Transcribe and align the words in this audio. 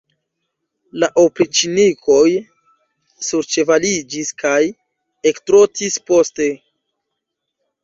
La 1.03 1.09
opriĉnikoj 1.23 2.23
surĉevaliĝis 3.29 4.33
kaj 4.45 4.57
ektrotis 5.35 6.01
poste. 6.11 6.51